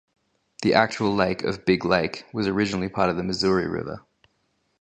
[0.63, 4.01] The actual lake of Big Lake was originally part of the Missouri River.